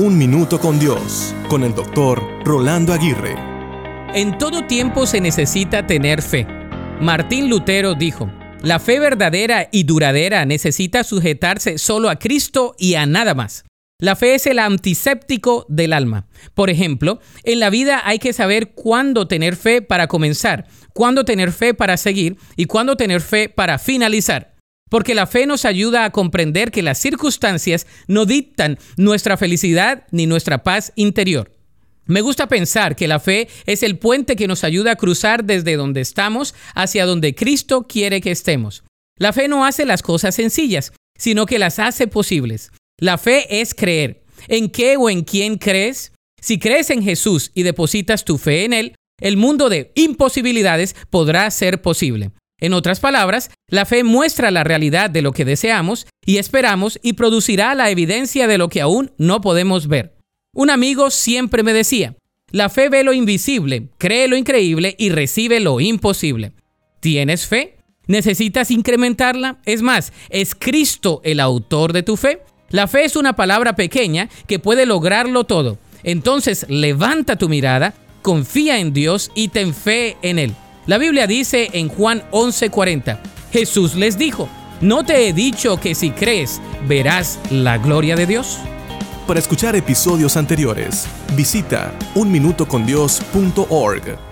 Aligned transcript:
Un 0.00 0.16
Minuto 0.16 0.60
con 0.60 0.78
Dios, 0.78 1.34
con 1.48 1.64
el 1.64 1.74
doctor 1.74 2.22
Rolando 2.44 2.92
Aguirre. 2.92 3.34
En 4.14 4.38
todo 4.38 4.64
tiempo 4.64 5.06
se 5.06 5.20
necesita 5.20 5.88
tener 5.88 6.22
fe. 6.22 6.46
Martín 7.00 7.50
Lutero 7.50 7.96
dijo, 7.96 8.30
la 8.62 8.78
fe 8.78 9.00
verdadera 9.00 9.68
y 9.72 9.82
duradera 9.82 10.44
necesita 10.44 11.02
sujetarse 11.02 11.78
solo 11.78 12.10
a 12.10 12.16
Cristo 12.20 12.76
y 12.78 12.94
a 12.94 13.06
nada 13.06 13.34
más. 13.34 13.64
La 13.98 14.14
fe 14.14 14.36
es 14.36 14.46
el 14.46 14.60
antiséptico 14.60 15.66
del 15.68 15.92
alma. 15.92 16.28
Por 16.54 16.70
ejemplo, 16.70 17.18
en 17.42 17.58
la 17.58 17.68
vida 17.68 18.00
hay 18.04 18.20
que 18.20 18.32
saber 18.32 18.74
cuándo 18.74 19.26
tener 19.26 19.56
fe 19.56 19.82
para 19.82 20.06
comenzar, 20.06 20.68
cuándo 20.94 21.24
tener 21.24 21.50
fe 21.50 21.74
para 21.74 21.96
seguir 21.96 22.36
y 22.54 22.66
cuándo 22.66 22.94
tener 22.94 23.20
fe 23.20 23.48
para 23.48 23.80
finalizar. 23.80 24.57
Porque 24.88 25.14
la 25.14 25.26
fe 25.26 25.46
nos 25.46 25.64
ayuda 25.64 26.04
a 26.04 26.10
comprender 26.10 26.70
que 26.70 26.82
las 26.82 26.98
circunstancias 26.98 27.86
no 28.06 28.24
dictan 28.24 28.78
nuestra 28.96 29.36
felicidad 29.36 30.06
ni 30.10 30.26
nuestra 30.26 30.62
paz 30.62 30.92
interior. 30.96 31.52
Me 32.06 32.22
gusta 32.22 32.48
pensar 32.48 32.96
que 32.96 33.06
la 33.06 33.20
fe 33.20 33.48
es 33.66 33.82
el 33.82 33.98
puente 33.98 34.34
que 34.34 34.48
nos 34.48 34.64
ayuda 34.64 34.92
a 34.92 34.96
cruzar 34.96 35.44
desde 35.44 35.76
donde 35.76 36.00
estamos 36.00 36.54
hacia 36.74 37.04
donde 37.04 37.34
Cristo 37.34 37.86
quiere 37.86 38.22
que 38.22 38.30
estemos. 38.30 38.82
La 39.18 39.34
fe 39.34 39.46
no 39.46 39.66
hace 39.66 39.84
las 39.84 40.02
cosas 40.02 40.34
sencillas, 40.34 40.92
sino 41.18 41.44
que 41.44 41.58
las 41.58 41.78
hace 41.78 42.06
posibles. 42.06 42.70
La 42.98 43.18
fe 43.18 43.60
es 43.60 43.74
creer. 43.74 44.22
¿En 44.46 44.70
qué 44.70 44.96
o 44.96 45.10
en 45.10 45.22
quién 45.22 45.58
crees? 45.58 46.12
Si 46.40 46.58
crees 46.58 46.88
en 46.88 47.02
Jesús 47.02 47.50
y 47.52 47.62
depositas 47.62 48.24
tu 48.24 48.38
fe 48.38 48.64
en 48.64 48.72
Él, 48.72 48.94
el 49.20 49.36
mundo 49.36 49.68
de 49.68 49.92
imposibilidades 49.94 50.94
podrá 51.10 51.50
ser 51.50 51.82
posible. 51.82 52.30
En 52.60 52.72
otras 52.72 52.98
palabras, 52.98 53.50
la 53.68 53.84
fe 53.84 54.02
muestra 54.02 54.50
la 54.50 54.64
realidad 54.64 55.10
de 55.10 55.22
lo 55.22 55.32
que 55.32 55.44
deseamos 55.44 56.06
y 56.26 56.38
esperamos 56.38 56.98
y 57.02 57.12
producirá 57.12 57.74
la 57.74 57.90
evidencia 57.90 58.48
de 58.48 58.58
lo 58.58 58.68
que 58.68 58.80
aún 58.80 59.12
no 59.16 59.40
podemos 59.40 59.86
ver. 59.86 60.16
Un 60.52 60.70
amigo 60.70 61.10
siempre 61.10 61.62
me 61.62 61.72
decía, 61.72 62.16
la 62.50 62.68
fe 62.68 62.88
ve 62.88 63.04
lo 63.04 63.12
invisible, 63.12 63.90
cree 63.98 64.26
lo 64.26 64.36
increíble 64.36 64.96
y 64.98 65.10
recibe 65.10 65.60
lo 65.60 65.80
imposible. 65.80 66.52
¿Tienes 67.00 67.46
fe? 67.46 67.76
¿Necesitas 68.06 68.70
incrementarla? 68.70 69.58
Es 69.64 69.82
más, 69.82 70.12
¿es 70.30 70.54
Cristo 70.54 71.20
el 71.24 71.40
autor 71.40 71.92
de 71.92 72.02
tu 72.02 72.16
fe? 72.16 72.40
La 72.70 72.88
fe 72.88 73.04
es 73.04 73.16
una 73.16 73.36
palabra 73.36 73.76
pequeña 73.76 74.28
que 74.46 74.58
puede 74.58 74.84
lograrlo 74.84 75.44
todo. 75.44 75.78
Entonces 76.02 76.66
levanta 76.68 77.36
tu 77.36 77.48
mirada, 77.48 77.94
confía 78.22 78.78
en 78.78 78.92
Dios 78.92 79.30
y 79.34 79.48
ten 79.48 79.74
fe 79.74 80.16
en 80.22 80.38
Él. 80.38 80.54
La 80.88 80.96
Biblia 80.96 81.26
dice 81.26 81.68
en 81.74 81.90
Juan 81.90 82.22
11:40, 82.30 83.18
Jesús 83.52 83.94
les 83.94 84.16
dijo, 84.16 84.48
¿no 84.80 85.04
te 85.04 85.28
he 85.28 85.34
dicho 85.34 85.78
que 85.78 85.94
si 85.94 86.12
crees 86.12 86.62
verás 86.88 87.38
la 87.50 87.76
gloria 87.76 88.16
de 88.16 88.24
Dios? 88.24 88.56
Para 89.26 89.38
escuchar 89.38 89.76
episodios 89.76 90.38
anteriores, 90.38 91.06
visita 91.36 91.92
unminutocondios.org. 92.14 94.27